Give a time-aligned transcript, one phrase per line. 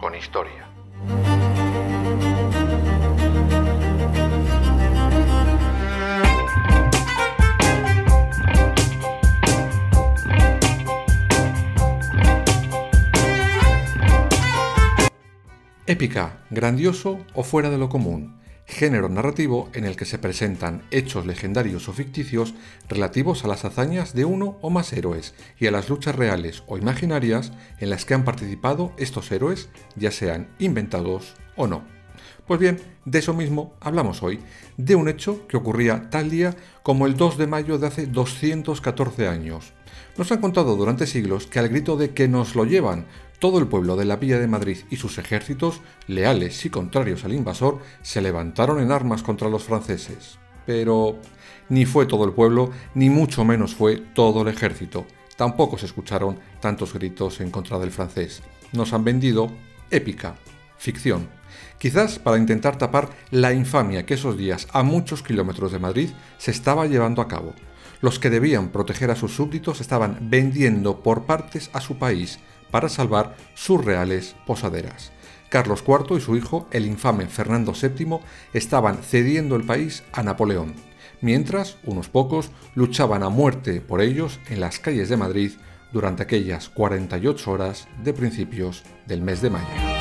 [0.00, 0.66] Con historia.
[15.86, 18.41] Épica, grandioso o fuera de lo común
[18.72, 22.54] género narrativo en el que se presentan hechos legendarios o ficticios
[22.88, 26.78] relativos a las hazañas de uno o más héroes y a las luchas reales o
[26.78, 31.84] imaginarias en las que han participado estos héroes, ya sean inventados o no.
[32.46, 34.40] Pues bien, de eso mismo hablamos hoy,
[34.76, 39.28] de un hecho que ocurría tal día como el 2 de mayo de hace 214
[39.28, 39.72] años.
[40.16, 43.06] Nos han contado durante siglos que al grito de que nos lo llevan,
[43.42, 47.32] todo el pueblo de la Villa de Madrid y sus ejércitos, leales y contrarios al
[47.32, 50.38] invasor, se levantaron en armas contra los franceses.
[50.64, 51.18] Pero
[51.68, 55.06] ni fue todo el pueblo, ni mucho menos fue todo el ejército.
[55.36, 58.44] Tampoco se escucharon tantos gritos en contra del francés.
[58.70, 59.50] Nos han vendido
[59.90, 60.36] épica,
[60.78, 61.28] ficción.
[61.78, 66.52] Quizás para intentar tapar la infamia que esos días a muchos kilómetros de Madrid se
[66.52, 67.54] estaba llevando a cabo.
[68.02, 72.38] Los que debían proteger a sus súbditos estaban vendiendo por partes a su país,
[72.72, 75.12] para salvar sus reales posaderas.
[75.48, 78.18] Carlos IV y su hijo, el infame Fernando VII,
[78.54, 80.74] estaban cediendo el país a Napoleón,
[81.20, 85.52] mientras unos pocos luchaban a muerte por ellos en las calles de Madrid
[85.92, 89.91] durante aquellas 48 horas de principios del mes de mayo.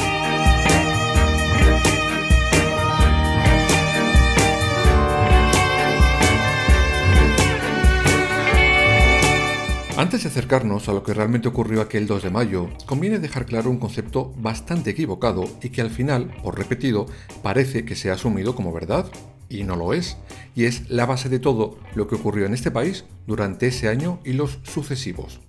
[10.02, 13.70] Antes de acercarnos a lo que realmente ocurrió aquel 2 de mayo, conviene dejar claro
[13.70, 17.06] un concepto bastante equivocado y que al final, por repetido,
[17.44, 19.06] parece que se ha asumido como verdad,
[19.48, 20.18] y no lo es,
[20.56, 24.20] y es la base de todo lo que ocurrió en este país durante ese año
[24.26, 25.40] y los sucesivos.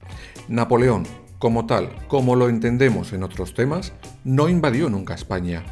[0.49, 1.05] Napoleón,
[1.39, 5.65] como tal, como lo entendemos en otros temas, no invadió nunca España.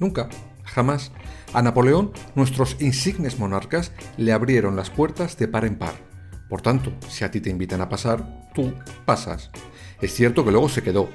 [0.00, 0.28] Nunca,
[0.64, 1.12] jamás.
[1.52, 6.05] A Napoleón, nuestros insignes monarcas le abrieron las puertas de par en par
[6.48, 8.24] por tanto, si a ti te invitan a pasar,
[8.54, 8.72] tú
[9.04, 9.50] pasas.
[10.00, 11.08] Es cierto que luego se quedó,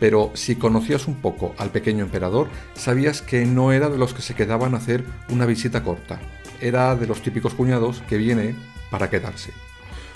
[0.00, 4.22] pero si conocías un poco al pequeño emperador, sabías que no era de los que
[4.22, 6.20] se quedaban a hacer una visita corta.
[6.60, 8.56] Era de los típicos cuñados que viene
[8.90, 9.52] para quedarse.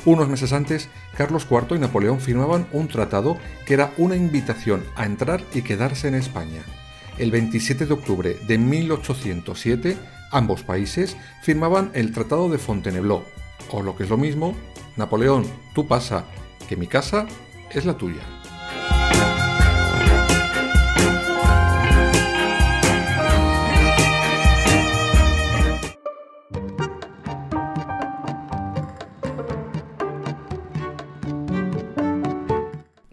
[0.05, 5.05] Unos meses antes, Carlos IV y Napoleón firmaban un tratado que era una invitación a
[5.05, 6.63] entrar y quedarse en España.
[7.19, 9.97] El 27 de octubre de 1807,
[10.31, 13.25] ambos países firmaban el Tratado de Fontainebleau,
[13.71, 14.55] o lo que es lo mismo,
[14.97, 15.45] Napoleón,
[15.75, 16.25] tú pasa,
[16.69, 17.27] que mi casa
[17.71, 18.23] es la tuya.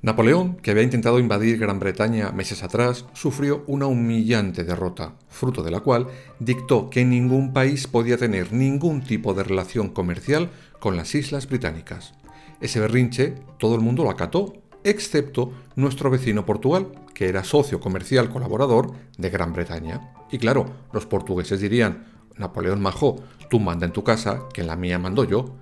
[0.03, 5.71] Napoleón, que había intentado invadir Gran Bretaña meses atrás, sufrió una humillante derrota, fruto de
[5.71, 6.07] la cual
[6.39, 10.49] dictó que ningún país podía tener ningún tipo de relación comercial
[10.81, 12.15] con las islas británicas.
[12.59, 14.51] Ese berrinche todo el mundo lo acató,
[14.83, 20.11] excepto nuestro vecino Portugal, que era socio comercial colaborador de Gran Bretaña.
[20.29, 24.75] Y claro, los portugueses dirían, Napoleón Majo, tú manda en tu casa, que en la
[24.75, 25.55] mía mando yo.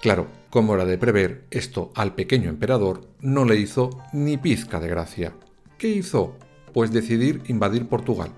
[0.00, 4.88] Claro, como era de prever, esto al pequeño emperador no le hizo ni pizca de
[4.88, 5.34] gracia.
[5.78, 6.36] ¿Qué hizo?
[6.72, 8.30] Pues decidir invadir Portugal.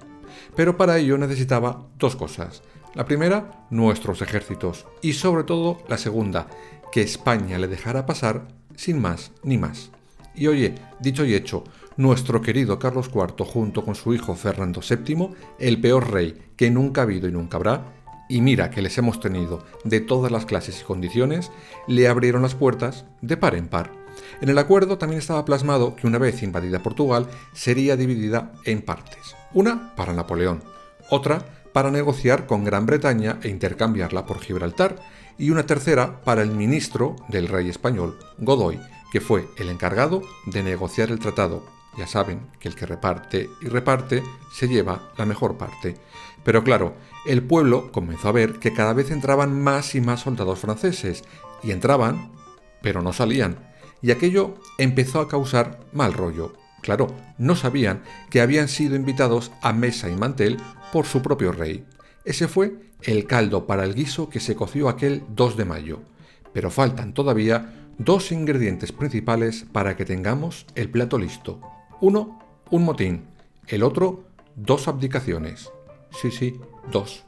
[0.54, 2.62] Pero para ello necesitaba dos cosas.
[2.94, 4.86] La primera, nuestros ejércitos.
[5.02, 6.48] Y sobre todo la segunda,
[6.90, 9.90] que España le dejara pasar sin más ni más.
[10.34, 11.64] Y oye, dicho y hecho,
[11.96, 17.00] nuestro querido Carlos IV junto con su hijo Fernando VII, el peor rey que nunca
[17.00, 17.97] ha habido y nunca habrá,
[18.28, 21.50] y mira que les hemos tenido de todas las clases y condiciones,
[21.86, 23.90] le abrieron las puertas de par en par.
[24.40, 29.34] En el acuerdo también estaba plasmado que una vez invadida Portugal sería dividida en partes.
[29.54, 30.62] Una para Napoleón,
[31.10, 34.96] otra para negociar con Gran Bretaña e intercambiarla por Gibraltar,
[35.38, 38.80] y una tercera para el ministro del rey español, Godoy,
[39.12, 41.64] que fue el encargado de negociar el tratado.
[41.96, 44.22] Ya saben que el que reparte y reparte
[44.52, 45.96] se lleva la mejor parte.
[46.48, 46.94] Pero claro,
[47.26, 51.22] el pueblo comenzó a ver que cada vez entraban más y más soldados franceses,
[51.62, 52.32] y entraban,
[52.80, 53.58] pero no salían,
[54.00, 56.54] y aquello empezó a causar mal rollo.
[56.80, 60.56] Claro, no sabían que habían sido invitados a mesa y mantel
[60.90, 61.84] por su propio rey.
[62.24, 66.00] Ese fue el caldo para el guiso que se coció aquel 2 de mayo.
[66.54, 71.60] Pero faltan todavía dos ingredientes principales para que tengamos el plato listo.
[72.00, 72.38] Uno,
[72.70, 73.26] un motín.
[73.66, 74.24] El otro,
[74.56, 75.70] dos abdicaciones.
[76.10, 76.60] Sí, sí,
[76.90, 77.24] dos.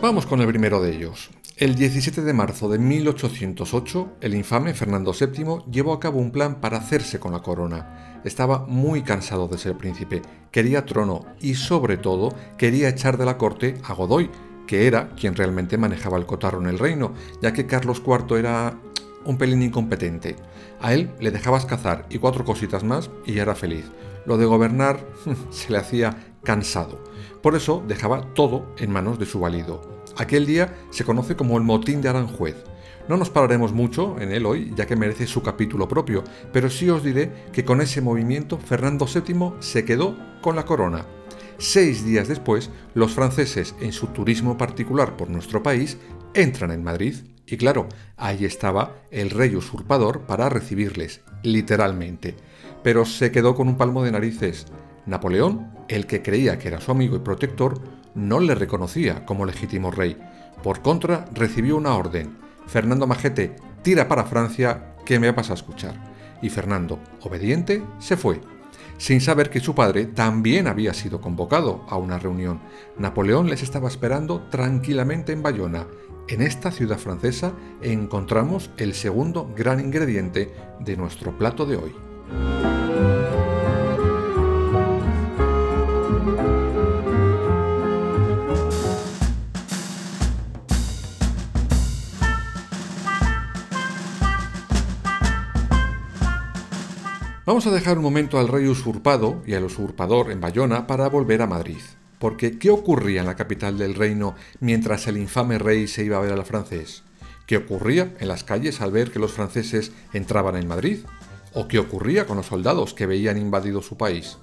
[0.00, 1.30] Vamos con el primero de ellos.
[1.56, 6.58] El 17 de marzo de 1808, el infame Fernando VII llevó a cabo un plan
[6.58, 8.20] para hacerse con la corona.
[8.24, 13.36] Estaba muy cansado de ser príncipe, quería trono y sobre todo quería echar de la
[13.36, 14.30] corte a Godoy,
[14.70, 17.12] que era quien realmente manejaba el cotarro en el reino,
[17.42, 18.78] ya que Carlos IV era
[19.24, 20.36] un pelín incompetente.
[20.80, 23.90] A él le dejabas cazar y cuatro cositas más y ya era feliz.
[24.26, 25.04] Lo de gobernar
[25.50, 27.02] se le hacía cansado.
[27.42, 30.04] Por eso dejaba todo en manos de su valido.
[30.16, 32.54] Aquel día se conoce como el motín de Aranjuez.
[33.08, 36.22] No nos pararemos mucho en él hoy, ya que merece su capítulo propio,
[36.52, 41.06] pero sí os diré que con ese movimiento Fernando VII se quedó con la corona.
[41.60, 45.98] Seis días después, los franceses, en su turismo particular por nuestro país,
[46.32, 47.86] entran en Madrid y claro,
[48.16, 52.34] ahí estaba el rey usurpador para recibirles, literalmente.
[52.82, 54.68] Pero se quedó con un palmo de narices.
[55.04, 57.78] Napoleón, el que creía que era su amigo y protector,
[58.14, 60.16] no le reconocía como legítimo rey.
[60.62, 62.38] Por contra, recibió una orden.
[62.68, 65.94] Fernando Majete, tira para Francia, que me vas a escuchar.
[66.40, 68.40] Y Fernando, obediente, se fue
[69.00, 72.60] sin saber que su padre también había sido convocado a una reunión.
[72.98, 75.86] Napoleón les estaba esperando tranquilamente en Bayona.
[76.28, 82.09] En esta ciudad francesa encontramos el segundo gran ingrediente de nuestro plato de hoy.
[97.50, 101.42] Vamos a dejar un momento al rey usurpado y al usurpador en Bayona para volver
[101.42, 101.80] a Madrid.
[102.20, 106.20] Porque, ¿qué ocurría en la capital del reino mientras el infame rey se iba a
[106.20, 107.02] ver al francés?
[107.48, 111.00] ¿Qué ocurría en las calles al ver que los franceses entraban en Madrid?
[111.52, 114.38] ¿O qué ocurría con los soldados que veían invadido su país?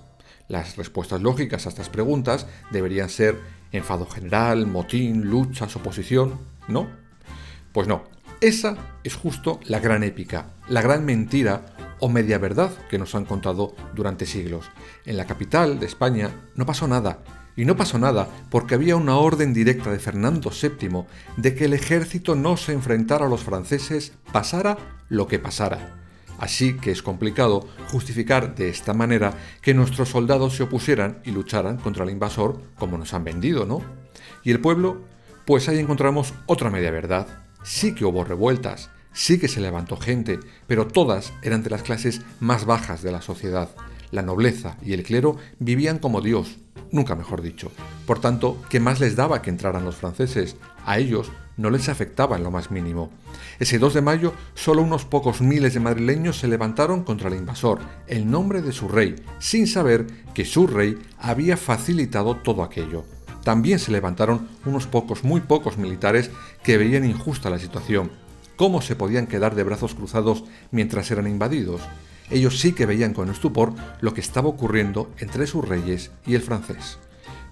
[0.49, 3.39] Las respuestas lógicas a estas preguntas deberían ser
[3.71, 6.39] enfado general, motín, luchas, oposición.
[6.67, 6.89] ¿No?
[7.71, 8.03] Pues no.
[8.41, 8.75] Esa
[9.05, 13.75] es justo la gran épica, la gran mentira o media verdad que nos han contado
[13.93, 14.69] durante siglos.
[15.05, 17.23] En la capital de España no pasó nada,
[17.57, 21.05] y no pasó nada porque había una orden directa de Fernando VII
[21.35, 24.77] de que el ejército no se enfrentara a los franceses pasara
[25.09, 25.95] lo que pasara.
[26.39, 31.77] Así que es complicado justificar de esta manera que nuestros soldados se opusieran y lucharan
[31.77, 33.81] contra el invasor como nos han vendido, ¿no?
[34.43, 35.01] ¿Y el pueblo?
[35.45, 37.25] Pues ahí encontramos otra media verdad.
[37.63, 42.21] Sí que hubo revueltas, Sí que se levantó gente, pero todas eran de las clases
[42.39, 43.69] más bajas de la sociedad.
[44.11, 46.57] La nobleza y el clero vivían como Dios,
[46.91, 47.71] nunca mejor dicho.
[48.05, 50.55] Por tanto, ¿qué más les daba que entraran los franceses?
[50.85, 53.09] A ellos no les afectaba en lo más mínimo.
[53.59, 57.79] Ese 2 de mayo, solo unos pocos miles de madrileños se levantaron contra el invasor,
[58.07, 63.03] en nombre de su rey, sin saber que su rey había facilitado todo aquello.
[63.43, 66.29] También se levantaron unos pocos, muy pocos militares
[66.63, 68.26] que veían injusta la situación
[68.57, 71.79] ¿Cómo se podían quedar de brazos cruzados mientras eran invadidos?
[72.31, 76.41] Ellos sí que veían con estupor lo que estaba ocurriendo entre sus reyes y el
[76.41, 76.97] francés.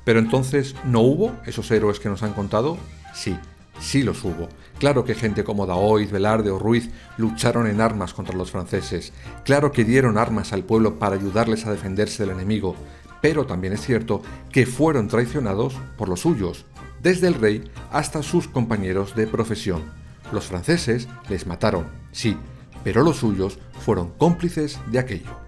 [0.04, 2.80] Pero entonces, ¿no hubo esos héroes que nos han contado?
[3.14, 3.38] Sí,
[3.80, 4.50] sí los hubo.
[4.80, 9.14] Claro que gente como Daoiz, Velarde o Ruiz lucharon en armas contra los franceses.
[9.44, 12.76] Claro que dieron armas al pueblo para ayudarles a defenderse del enemigo.
[13.22, 16.66] Pero también es cierto que fueron traicionados por los suyos,
[17.04, 19.84] desde el rey hasta sus compañeros de profesión.
[20.32, 22.38] Los franceses les mataron, sí,
[22.84, 25.45] pero los suyos fueron cómplices de aquello.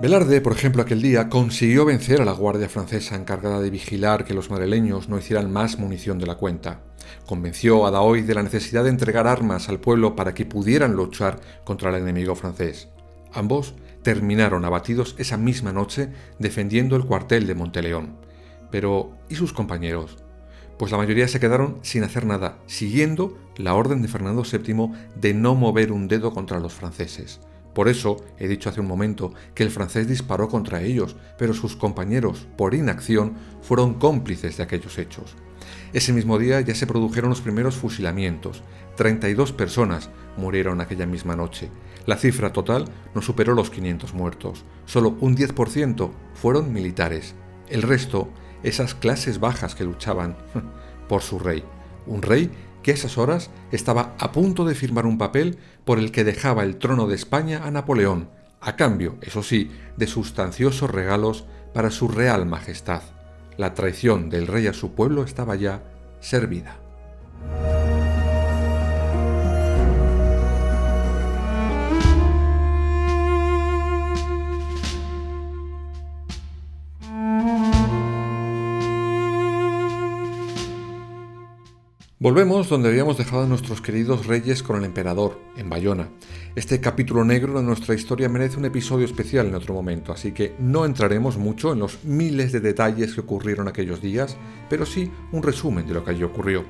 [0.00, 4.32] Velarde, por ejemplo, aquel día consiguió vencer a la guardia francesa encargada de vigilar que
[4.32, 6.80] los madrileños no hicieran más munición de la cuenta.
[7.26, 11.38] Convenció a Daoy de la necesidad de entregar armas al pueblo para que pudieran luchar
[11.64, 12.88] contra el enemigo francés.
[13.34, 18.16] Ambos terminaron abatidos esa misma noche defendiendo el cuartel de Monteleón.
[18.70, 20.16] Pero, ¿y sus compañeros?
[20.78, 25.34] Pues la mayoría se quedaron sin hacer nada, siguiendo la orden de Fernando VII de
[25.34, 27.40] no mover un dedo contra los franceses.
[27.74, 31.76] Por eso he dicho hace un momento que el francés disparó contra ellos, pero sus
[31.76, 35.36] compañeros, por inacción, fueron cómplices de aquellos hechos.
[35.92, 38.62] Ese mismo día ya se produjeron los primeros fusilamientos.
[38.96, 41.70] 32 personas murieron aquella misma noche.
[42.06, 42.84] La cifra total
[43.14, 44.64] no superó los 500 muertos.
[44.84, 47.34] Solo un 10% fueron militares.
[47.68, 48.28] El resto,
[48.62, 50.36] esas clases bajas que luchaban
[51.08, 51.64] por su rey.
[52.06, 52.50] Un rey
[52.82, 56.62] que a esas horas estaba a punto de firmar un papel por el que dejaba
[56.62, 58.28] el trono de España a Napoleón,
[58.60, 63.02] a cambio, eso sí, de sustanciosos regalos para su real majestad.
[63.56, 65.82] La traición del rey a su pueblo estaba ya
[66.20, 66.80] servida.
[82.22, 86.10] Volvemos donde habíamos dejado a nuestros queridos reyes con el emperador, en Bayona.
[86.54, 90.54] Este capítulo negro de nuestra historia merece un episodio especial en otro momento, así que
[90.58, 94.36] no entraremos mucho en los miles de detalles que ocurrieron aquellos días,
[94.68, 96.66] pero sí un resumen de lo que allí ocurrió.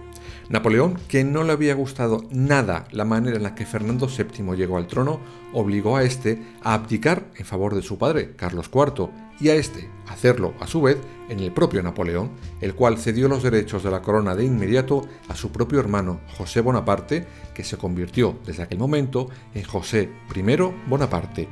[0.51, 4.77] Napoleón, que no le había gustado nada la manera en la que Fernando VII llegó
[4.77, 5.19] al trono,
[5.53, 9.89] obligó a este a abdicar en favor de su padre, Carlos IV, y a este
[10.09, 12.31] hacerlo, a su vez, en el propio Napoleón,
[12.61, 16.61] el cual cedió los derechos de la corona de inmediato a su propio hermano José
[16.61, 20.43] Bonaparte, que se convirtió desde aquel momento en José I
[20.89, 21.49] Bonaparte,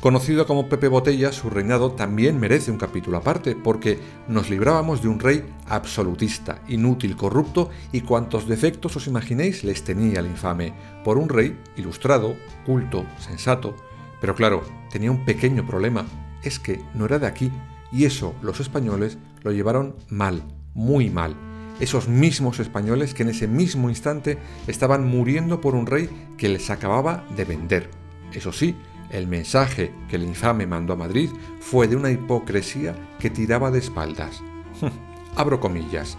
[0.00, 5.08] Conocido como Pepe Botella, su reinado también merece un capítulo aparte, porque nos librábamos de
[5.08, 10.72] un rey absolutista, inútil, corrupto y cuantos defectos os imaginéis les tenía el infame,
[11.04, 12.34] por un rey ilustrado,
[12.64, 13.76] culto, sensato.
[14.22, 16.06] Pero claro, tenía un pequeño problema,
[16.42, 17.50] es que no era de aquí,
[17.92, 20.42] y eso los españoles lo llevaron mal,
[20.74, 21.34] muy mal.
[21.80, 26.68] Esos mismos españoles que en ese mismo instante estaban muriendo por un rey que les
[26.70, 27.90] acababa de vender.
[28.32, 28.76] Eso sí,
[29.10, 33.78] el mensaje que el infame mandó a Madrid fue de una hipocresía que tiraba de
[33.78, 34.42] espaldas.
[35.36, 36.18] Abro comillas.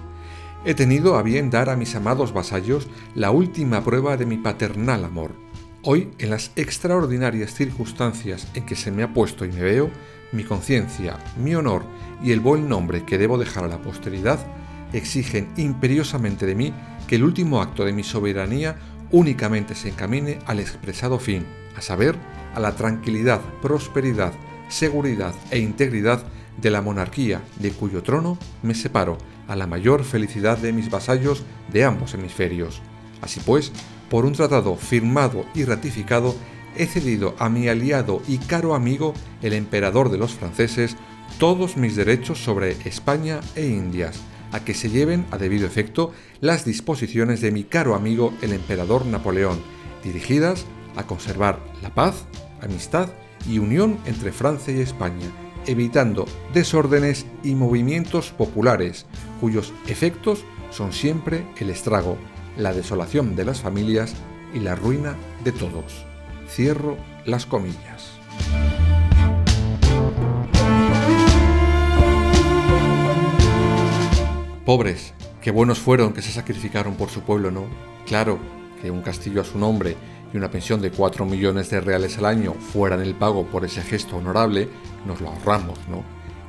[0.66, 5.06] He tenido a bien dar a mis amados vasallos la última prueba de mi paternal
[5.06, 5.32] amor.
[5.84, 9.90] Hoy, en las extraordinarias circunstancias en que se me ha puesto y me veo,
[10.32, 11.84] mi conciencia, mi honor
[12.24, 14.38] y el buen nombre que debo dejar a la posteridad
[14.94, 16.72] exigen imperiosamente de mí
[17.08, 18.78] que el último acto de mi soberanía
[19.10, 22.16] únicamente se encamine al expresado fin, a saber,
[22.54, 24.34] a la tranquilidad, prosperidad,
[24.70, 26.24] seguridad e integridad
[26.62, 31.44] de la monarquía de cuyo trono me separo, a la mayor felicidad de mis vasallos
[31.74, 32.84] de ambos hemisferios.
[33.20, 33.72] Así pues,
[34.12, 36.36] por un tratado firmado y ratificado,
[36.76, 40.98] he cedido a mi aliado y caro amigo, el emperador de los franceses,
[41.40, 44.20] todos mis derechos sobre España e Indias,
[44.52, 49.06] a que se lleven a debido efecto las disposiciones de mi caro amigo el emperador
[49.06, 49.62] Napoleón,
[50.04, 50.66] dirigidas
[50.98, 52.26] a conservar la paz,
[52.62, 53.08] amistad
[53.50, 55.32] y unión entre Francia y España,
[55.68, 59.06] evitando desórdenes y movimientos populares,
[59.40, 62.18] cuyos efectos son siempre el estrago,
[62.58, 64.14] la desolación de las familias
[64.54, 66.06] y la ruina de todos.
[66.48, 68.20] Cierro las comillas.
[74.66, 77.66] Pobres, qué buenos fueron que se sacrificaron por su pueblo, ¿no?
[78.06, 78.40] Claro
[78.82, 79.98] que un castillo a su nombre
[80.34, 83.82] y una pensión de 4 millones de reales al año fueran el pago por ese
[83.82, 84.70] gesto honorable,
[85.06, 86.04] nos lo ahorramos, ¿no?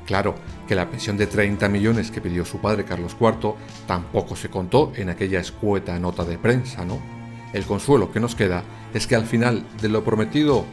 [0.07, 0.35] Claro
[0.67, 3.55] que la pensión de 30 millones que pidió su padre Carlos IV
[3.87, 7.01] tampoco se contó en aquella escueta nota de prensa, ¿no?
[7.53, 10.65] El consuelo que nos queda es que al final de lo prometido,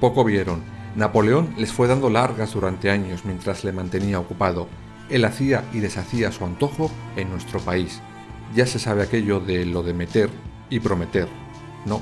[0.00, 0.62] poco vieron.
[0.96, 4.68] Napoleón les fue dando largas durante años mientras le mantenía ocupado.
[5.10, 8.00] Él hacía y deshacía su antojo en nuestro país.
[8.54, 10.30] Ya se sabe aquello de lo de meter
[10.70, 11.28] y prometer,
[11.84, 12.00] ¿no?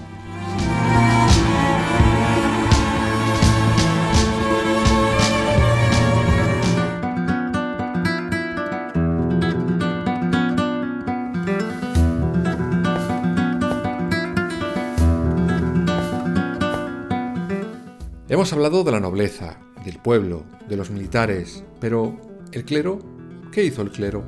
[18.33, 22.19] Hemos hablado de la nobleza, del pueblo, de los militares, pero
[22.53, 22.99] ¿el clero?
[23.53, 24.25] ¿Qué hizo el clero?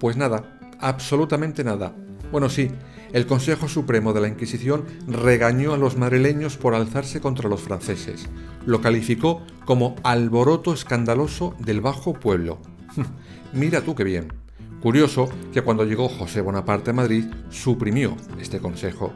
[0.00, 1.94] Pues nada, absolutamente nada.
[2.32, 2.70] Bueno, sí,
[3.12, 8.30] el Consejo Supremo de la Inquisición regañó a los madrileños por alzarse contra los franceses.
[8.64, 12.60] Lo calificó como alboroto escandaloso del bajo pueblo.
[13.52, 14.43] Mira tú qué bien.
[14.84, 19.14] Curioso que cuando llegó José Bonaparte a Madrid suprimió este consejo.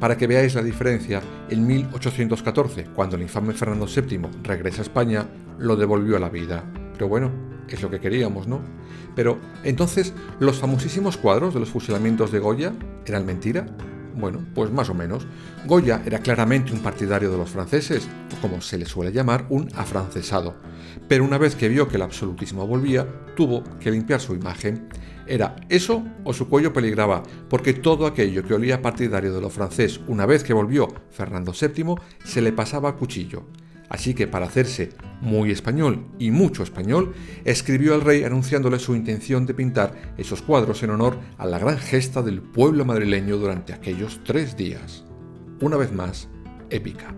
[0.00, 5.26] Para que veáis la diferencia, en 1814, cuando el infame Fernando VII regresa a España,
[5.58, 6.64] lo devolvió a la vida.
[6.94, 7.30] Pero bueno,
[7.68, 8.62] es lo que queríamos, ¿no?
[9.14, 12.72] Pero entonces, ¿los famosísimos cuadros de los fusilamientos de Goya
[13.04, 13.66] eran mentira?
[14.16, 15.26] Bueno, pues más o menos.
[15.66, 18.08] Goya era claramente un partidario de los franceses,
[18.40, 20.56] como se le suele llamar, un afrancesado.
[21.08, 24.88] Pero una vez que vio que el absolutismo volvía, tuvo que limpiar su imagen
[25.26, 30.00] era eso o su cuello peligraba, porque todo aquello que olía partidario de lo francés
[30.06, 33.44] una vez que volvió Fernando VII se le pasaba a cuchillo.
[33.90, 37.12] Así que para hacerse muy español y mucho español,
[37.44, 41.78] escribió al rey anunciándole su intención de pintar esos cuadros en honor a la gran
[41.78, 45.04] gesta del pueblo madrileño durante aquellos tres días.
[45.60, 46.28] Una vez más,
[46.70, 47.14] épica.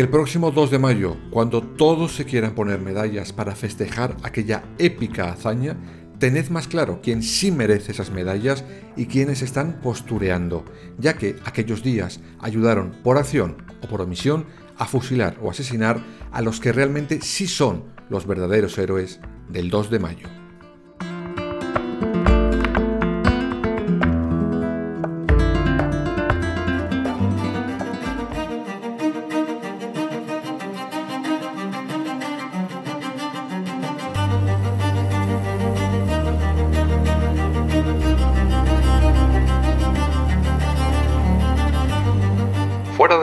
[0.00, 5.30] El próximo 2 de mayo, cuando todos se quieran poner medallas para festejar aquella épica
[5.30, 5.76] hazaña,
[6.18, 8.64] tened más claro quién sí merece esas medallas
[8.96, 10.64] y quiénes están postureando,
[10.96, 14.46] ya que aquellos días ayudaron por acción o por omisión
[14.78, 16.02] a fusilar o asesinar
[16.32, 20.39] a los que realmente sí son los verdaderos héroes del 2 de mayo.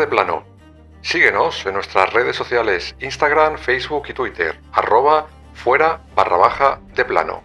[0.08, 0.44] Plano.
[1.02, 7.44] Síguenos en nuestras redes sociales Instagram, Facebook y Twitter, arroba fuera barra baja de plano.